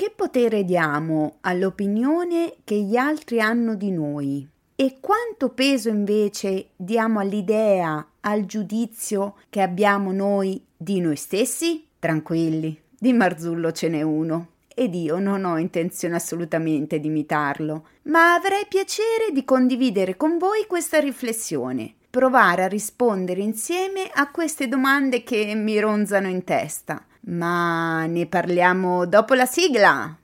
[0.00, 4.48] Che potere diamo all'opinione che gli altri hanno di noi?
[4.74, 11.86] E quanto peso invece diamo all'idea, al giudizio che abbiamo noi di noi stessi?
[11.98, 14.52] Tranquilli, di Marzullo ce n'è uno.
[14.74, 20.64] Ed io non ho intenzione assolutamente di imitarlo, ma avrei piacere di condividere con voi
[20.66, 27.04] questa riflessione, provare a rispondere insieme a queste domande che mi ronzano in testa.
[27.22, 30.16] Ma ne parliamo dopo la sigla!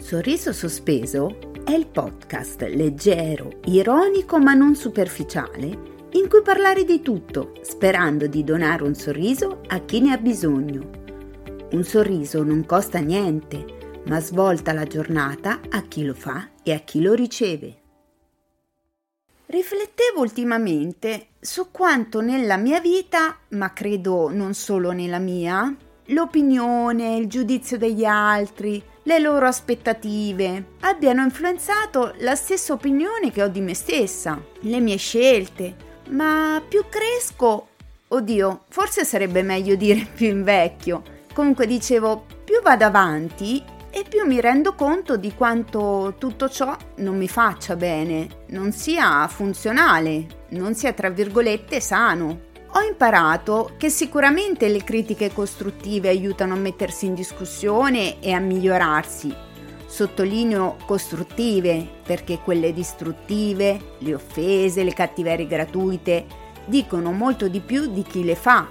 [0.00, 7.52] Sorriso sospeso è il podcast leggero, ironico ma non superficiale in cui parlare di tutto,
[7.62, 10.90] sperando di donare un sorriso a chi ne ha bisogno.
[11.70, 16.80] Un sorriso non costa niente, ma svolta la giornata a chi lo fa e a
[16.80, 17.81] chi lo riceve.
[19.52, 27.26] Riflettevo ultimamente su quanto nella mia vita, ma credo non solo nella mia, l'opinione, il
[27.26, 33.74] giudizio degli altri, le loro aspettative abbiano influenzato la stessa opinione che ho di me
[33.74, 35.76] stessa, le mie scelte,
[36.08, 37.68] ma più cresco,
[38.08, 41.02] oddio, forse sarebbe meglio dire più invecchio.
[41.34, 43.62] Comunque dicevo, più vado avanti
[43.94, 49.28] e più mi rendo conto di quanto tutto ciò non mi faccia bene, non sia
[49.28, 52.50] funzionale, non sia tra virgolette sano.
[52.74, 59.34] Ho imparato che sicuramente le critiche costruttive aiutano a mettersi in discussione e a migliorarsi.
[59.84, 66.24] Sottolineo costruttive perché quelle distruttive, le offese, le cattiverie gratuite
[66.64, 68.66] dicono molto di più di chi le fa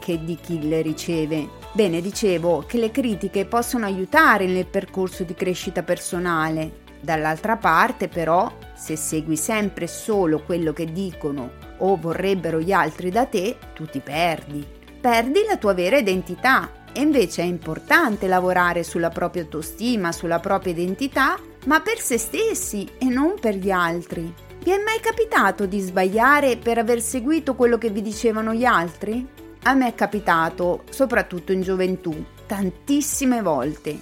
[0.00, 1.63] che di chi le riceve.
[1.74, 6.82] Bene, dicevo che le critiche possono aiutare nel percorso di crescita personale.
[7.00, 13.26] Dall'altra parte, però, se segui sempre solo quello che dicono o vorrebbero gli altri da
[13.26, 14.64] te, tu ti perdi.
[15.00, 20.72] Perdi la tua vera identità e invece è importante lavorare sulla propria autostima, sulla propria
[20.72, 21.36] identità,
[21.66, 24.32] ma per se stessi e non per gli altri.
[24.62, 29.42] Vi è mai capitato di sbagliare per aver seguito quello che vi dicevano gli altri?
[29.66, 33.98] A me è capitato, soprattutto in gioventù, tantissime volte.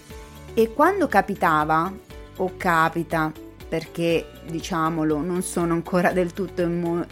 [0.55, 1.93] E quando capitava,
[2.39, 3.31] o capita,
[3.69, 6.63] perché diciamolo non sono ancora del tutto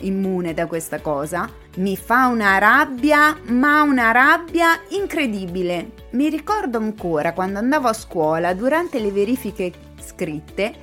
[0.01, 5.93] immune da questa cosa, mi fa una rabbia, ma una rabbia incredibile.
[6.11, 10.75] Mi ricordo ancora quando andavo a scuola durante le verifiche scritte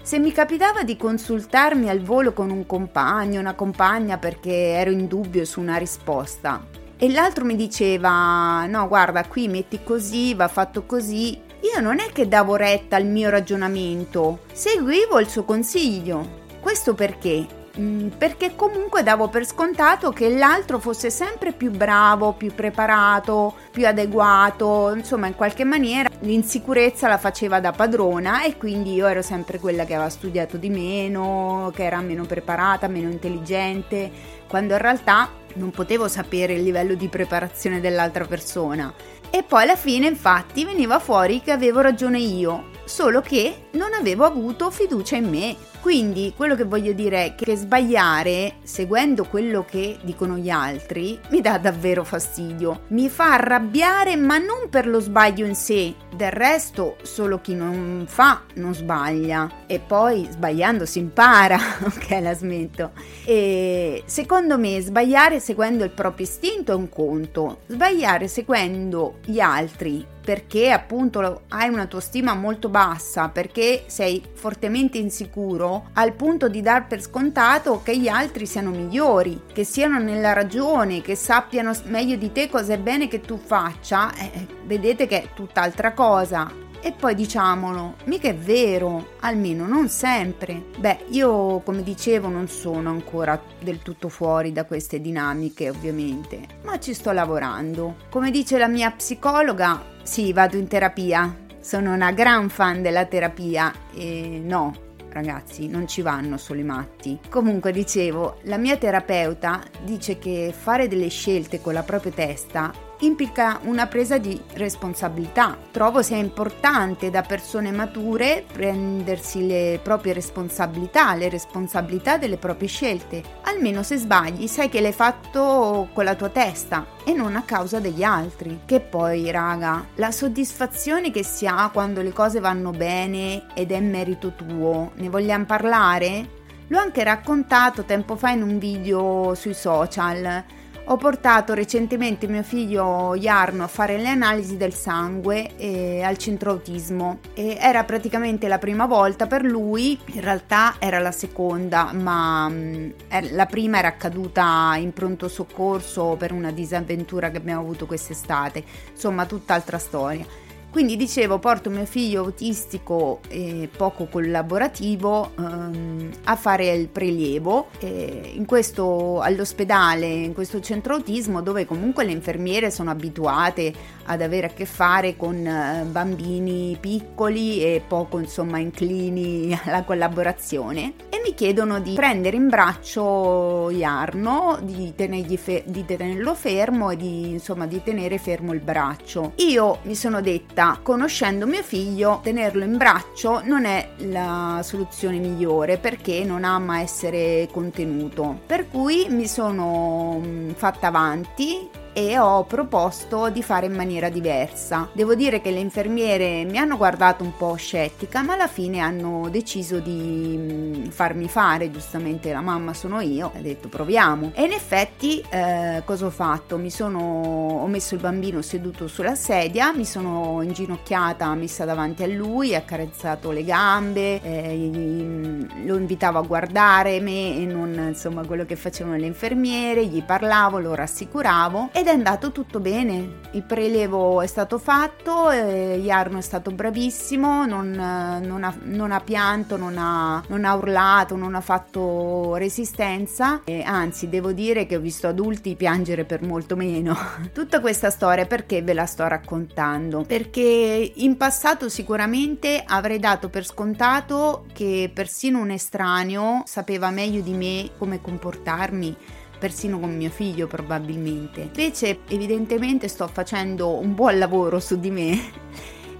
[0.00, 5.08] se mi capitava di consultarmi al volo con un compagno, una compagna perché ero in
[5.08, 10.84] dubbio su una risposta e l'altro mi diceva no guarda qui metti così, va fatto
[10.84, 16.44] così io non è che davo retta al mio ragionamento, seguivo il suo consiglio.
[16.60, 17.55] Questo perché?
[17.78, 23.86] Mm, perché comunque davo per scontato che l'altro fosse sempre più bravo, più preparato, più
[23.86, 29.58] adeguato, insomma in qualche maniera l'insicurezza la faceva da padrona e quindi io ero sempre
[29.58, 34.10] quella che aveva studiato di meno, che era meno preparata, meno intelligente,
[34.48, 38.92] quando in realtà non potevo sapere il livello di preparazione dell'altra persona
[39.30, 44.24] e poi alla fine infatti veniva fuori che avevo ragione io, solo che non avevo
[44.24, 45.56] avuto fiducia in me.
[45.86, 51.40] Quindi quello che voglio dire è che sbagliare, seguendo quello che dicono gli altri, mi
[51.40, 52.86] dà davvero fastidio.
[52.88, 55.94] Mi fa arrabbiare, ma non per lo sbaglio in sé.
[56.12, 59.48] Del resto, solo chi non fa non sbaglia.
[59.68, 61.56] E poi sbagliando si impara.
[61.86, 62.90] ok, la smetto.
[63.24, 67.60] E secondo me sbagliare seguendo il proprio istinto è un conto.
[67.68, 74.98] Sbagliare seguendo gli altri perché appunto hai una tua stima molto bassa, perché sei fortemente
[74.98, 80.32] insicuro, al punto di dar per scontato che gli altri siano migliori, che siano nella
[80.32, 85.06] ragione, che sappiano meglio di te cosa è bene che tu faccia, eh, eh vedete
[85.06, 86.64] che è tutt'altra cosa.
[86.86, 90.66] E poi diciamolo, mica è vero, almeno non sempre.
[90.78, 96.78] Beh, io come dicevo non sono ancora del tutto fuori da queste dinamiche ovviamente, ma
[96.78, 97.96] ci sto lavorando.
[98.08, 101.36] Come dice la mia psicologa, sì, vado in terapia.
[101.58, 104.72] Sono una gran fan della terapia e no,
[105.08, 107.18] ragazzi, non ci vanno solo i matti.
[107.28, 113.60] Comunque dicevo, la mia terapeuta dice che fare delle scelte con la propria testa implica
[113.64, 115.56] una presa di responsabilità.
[115.70, 123.22] Trovo sia importante da persone mature prendersi le proprie responsabilità, le responsabilità delle proprie scelte.
[123.42, 127.80] Almeno se sbagli sai che l'hai fatto con la tua testa e non a causa
[127.80, 128.60] degli altri.
[128.64, 133.80] Che poi, raga, la soddisfazione che si ha quando le cose vanno bene ed è
[133.80, 136.44] merito tuo, ne vogliamo parlare?
[136.68, 140.44] L'ho anche raccontato tempo fa in un video sui social
[140.88, 146.52] ho portato recentemente mio figlio Jarno a fare le analisi del sangue eh, al centro
[146.52, 152.48] autismo e era praticamente la prima volta per lui, in realtà era la seconda, ma
[152.48, 152.90] mm,
[153.32, 158.62] la prima era accaduta in pronto soccorso per una disavventura che abbiamo avuto quest'estate,
[158.92, 160.45] insomma tutt'altra storia.
[160.76, 168.32] Quindi dicevo, porto mio figlio autistico e poco collaborativo ehm, a fare il prelievo eh,
[168.34, 173.72] in questo, all'ospedale, in questo centro autismo dove comunque le infermiere sono abituate
[174.04, 180.92] ad avere a che fare con eh, bambini piccoli e poco insomma inclini alla collaborazione
[181.26, 184.92] mi chiedono di prendere in braccio Jarno, di,
[185.36, 189.32] fe- di tenerlo fermo e di, insomma, di tenere fermo il braccio.
[189.36, 195.78] Io mi sono detta, conoscendo mio figlio, tenerlo in braccio non è la soluzione migliore
[195.78, 198.38] perché non ama essere contenuto.
[198.46, 204.90] Per cui mi sono mm, fatta avanti e ho proposto di fare in maniera diversa.
[204.92, 209.30] Devo dire che le infermiere mi hanno guardato un po' scettica, ma alla fine hanno
[209.30, 214.32] deciso di mm, farmi fare, giustamente la mamma sono io, ho detto proviamo.
[214.34, 216.58] E in effetti eh, cosa ho fatto?
[216.58, 222.08] Mi sono ho messo il bambino seduto sulla sedia, mi sono inginocchiata, messa davanti a
[222.08, 228.56] lui, accarezzato le gambe, eh, lo invitavo a guardare me e non insomma quello che
[228.56, 233.20] facevano le infermiere, gli parlavo, lo rassicuravo ed ed è andato tutto bene.
[233.30, 239.00] Il prelevo è stato fatto, eh, Jarno è stato bravissimo, non, non, ha, non ha,
[239.00, 243.42] pianto, non ha, non ha, urlato, non ha fatto resistenza.
[243.44, 246.96] E anzi, devo dire che ho visto adulti piangere per molto meno.
[247.32, 250.02] Tutta questa storia perché ve la sto raccontando?
[250.02, 257.32] Perché in passato sicuramente avrei dato per scontato che persino un estraneo sapeva meglio di
[257.32, 258.96] me come comportarmi
[259.38, 261.42] persino con mio figlio probabilmente.
[261.42, 265.20] Invece evidentemente sto facendo un buon lavoro su di me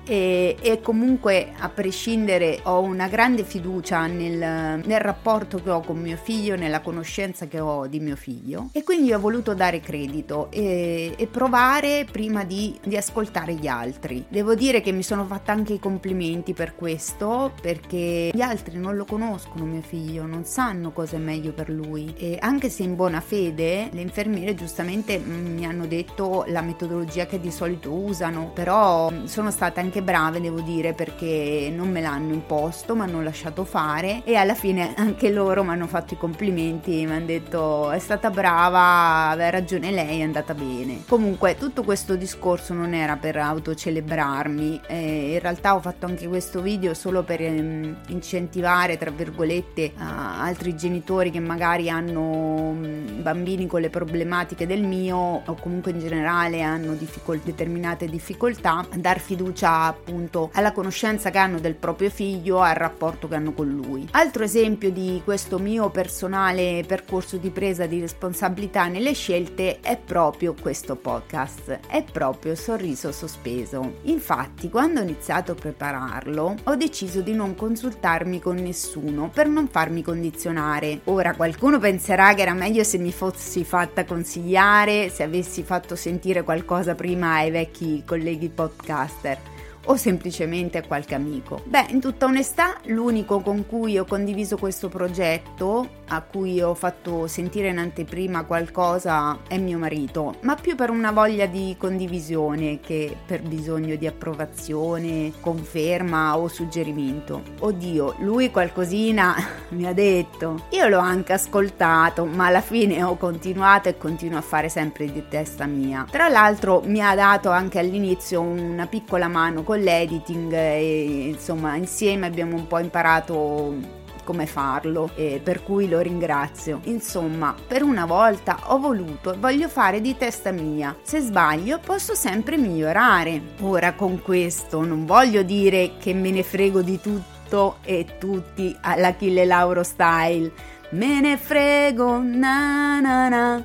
[0.06, 4.36] e, e, comunque a prescindere ho una grande fiducia nel,
[4.84, 8.84] nel, rapporto che ho con mio figlio, nella conoscenza che ho di mio figlio e
[8.84, 14.24] quindi ho voluto dare credito e, e provare prima di, di, ascoltare gli altri.
[14.28, 18.96] Devo dire che mi sono fatta anche i complimenti per questo perché gli altri non
[18.96, 22.94] lo conoscono mio figlio, non sanno cosa è meglio per lui e anche se in
[22.94, 28.50] buona fede le infermiere giustamente mm, mi hanno detto la metodologia che di solito usano,
[28.54, 33.22] però sono state anche anche brave, devo dire, perché non me l'hanno imposto, mi hanno
[33.22, 37.90] lasciato fare e alla fine anche loro mi hanno fatto i complimenti, mi hanno detto
[37.90, 41.04] è stata brava, aveva ragione lei, è andata bene.
[41.06, 46.60] Comunque tutto questo discorso non era per autocelebrarmi, eh, in realtà ho fatto anche questo
[46.60, 53.80] video solo per ehm, incentivare, tra virgolette, altri genitori che magari hanno mm, bambini con
[53.80, 59.85] le problematiche del mio o comunque in generale hanno difficol- determinate difficoltà, a dar fiducia
[59.86, 64.06] appunto alla conoscenza che hanno del proprio figlio, al rapporto che hanno con lui.
[64.12, 70.54] Altro esempio di questo mio personale percorso di presa di responsabilità nelle scelte è proprio
[70.60, 73.98] questo podcast, è proprio Sorriso Sospeso.
[74.02, 79.68] Infatti, quando ho iniziato a prepararlo, ho deciso di non consultarmi con nessuno per non
[79.68, 81.00] farmi condizionare.
[81.04, 86.42] Ora qualcuno penserà che era meglio se mi fossi fatta consigliare, se avessi fatto sentire
[86.42, 89.54] qualcosa prima ai vecchi colleghi podcaster
[89.86, 91.62] o semplicemente a qualche amico?
[91.64, 97.26] Beh, in tutta onestà, l'unico con cui ho condiviso questo progetto, a cui ho fatto
[97.26, 103.16] sentire in anteprima qualcosa, è mio marito, ma più per una voglia di condivisione che
[103.26, 107.42] per bisogno di approvazione, conferma o suggerimento.
[107.60, 109.34] Oddio, lui qualcosina
[109.70, 110.64] mi ha detto.
[110.70, 115.24] Io l'ho anche ascoltato, ma alla fine ho continuato e continuo a fare sempre di
[115.28, 116.06] testa mia.
[116.10, 122.26] Tra l'altro mi ha dato anche all'inizio una piccola mano con l'editing e insomma insieme
[122.26, 126.80] abbiamo un po' imparato come farlo e per cui lo ringrazio.
[126.84, 130.94] Insomma, per una volta ho voluto e voglio fare di testa mia.
[131.02, 133.40] Se sbaglio posso sempre migliorare.
[133.60, 139.44] Ora con questo non voglio dire che me ne frego di tutto e tutti all'Achille
[139.44, 140.52] Lauro style.
[140.90, 143.64] Me ne frego, na na na.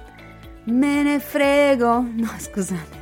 [0.65, 2.05] Me ne frego.
[2.15, 3.00] No, scusate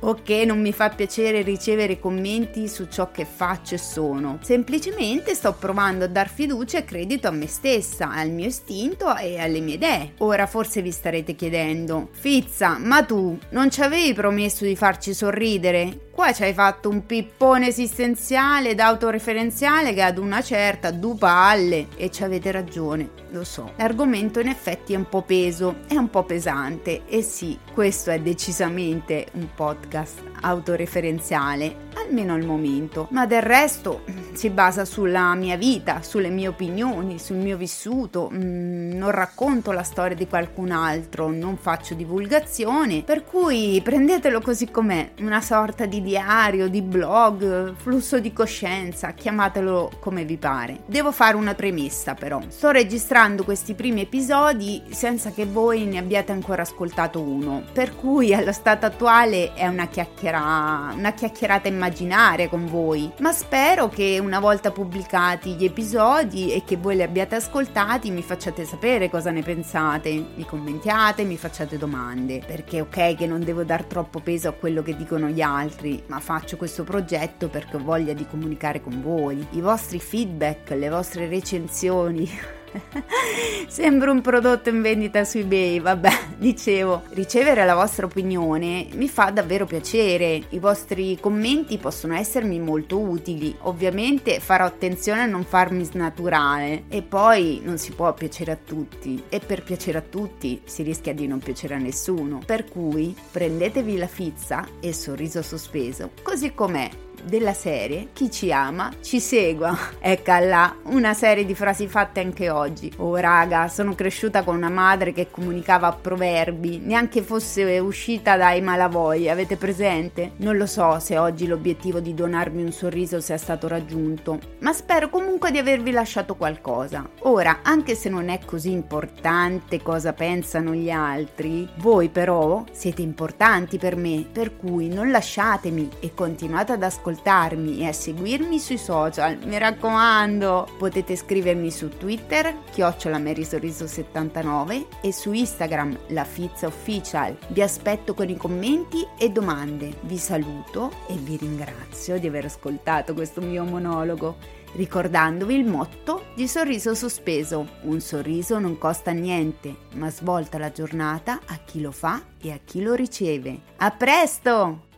[0.00, 4.38] o che non mi fa piacere ricevere commenti su ciò che faccio e sono.
[4.42, 9.38] Semplicemente sto provando a dar fiducia e credito a me stessa, al mio istinto e
[9.38, 10.12] alle mie idee.
[10.18, 16.08] Ora forse vi starete chiedendo, Fizza, ma tu non ci avevi promesso di farci sorridere?
[16.20, 21.86] Qua ci hai fatto un pippone esistenziale ed autoreferenziale che ad una certa du palle
[21.96, 23.72] e ci avete ragione, lo so.
[23.76, 27.06] L'argomento in effetti è un po' peso, è un po' pesante.
[27.06, 34.50] E sì, questo è decisamente un podcast autoreferenziale, almeno al momento, ma del resto si
[34.50, 40.16] basa sulla mia vita, sulle mie opinioni, sul mio vissuto, mm, non racconto la storia
[40.16, 46.68] di qualcun altro, non faccio divulgazione, per cui prendetelo così com'è, una sorta di diario,
[46.68, 50.80] di blog, flusso di coscienza, chiamatelo come vi pare.
[50.86, 56.32] Devo fare una premessa però, sto registrando questi primi episodi senza che voi ne abbiate
[56.32, 62.66] ancora ascoltato uno, per cui allo stato attuale è una chiacchiera, una chiacchierata immaginaria con
[62.66, 68.10] voi, ma spero che una volta pubblicati gli episodi e che voi li abbiate ascoltati
[68.10, 73.42] mi facciate sapere cosa ne pensate, mi commentiate, mi facciate domande, perché ok che non
[73.42, 77.76] devo dar troppo peso a quello che dicono gli altri, ma faccio questo progetto perché
[77.76, 79.46] ho voglia di comunicare con voi.
[79.52, 82.28] I vostri feedback, le vostre recensioni
[83.68, 89.30] Sembra un prodotto in vendita su eBay, vabbè, dicevo, ricevere la vostra opinione mi fa
[89.30, 95.84] davvero piacere, i vostri commenti possono essermi molto utili, ovviamente farò attenzione a non farmi
[95.84, 96.84] snaturare.
[96.88, 99.22] E poi non si può piacere a tutti.
[99.28, 103.96] E per piacere a tutti si rischia di non piacere a nessuno, per cui prendetevi
[103.96, 106.88] la fizza e il sorriso sospeso, così com'è
[107.24, 109.76] della serie Chi ci ama ci segua.
[110.02, 112.92] Ecco là, una serie di frasi fatte anche oggi.
[112.96, 119.32] Oh raga, sono cresciuta con una madre che comunicava proverbi, neanche fosse uscita dai malavoglia,
[119.32, 120.32] avete presente?
[120.36, 125.10] Non lo so se oggi l'obiettivo di donarmi un sorriso sia stato raggiunto, ma spero
[125.10, 127.08] comunque di avervi lasciato qualcosa.
[127.20, 133.78] Ora, anche se non è così importante cosa pensano gli altri, voi però siete importanti
[133.78, 138.78] per me, per cui non lasciatemi e continuate ad ascoltare ascoltarmi e a seguirmi sui
[138.78, 140.66] social, mi raccomando.
[140.78, 147.36] Potete scrivermi su Twitter, chiocciolamerisorriso79 e su Instagram, la Fizza Official.
[147.48, 149.94] Vi aspetto con i commenti e domande.
[150.02, 156.46] Vi saluto e vi ringrazio di aver ascoltato questo mio monologo ricordandovi il motto di
[156.46, 157.66] sorriso sospeso.
[157.82, 162.60] Un sorriso non costa niente, ma svolta la giornata a chi lo fa e a
[162.64, 163.62] chi lo riceve.
[163.78, 164.89] A presto!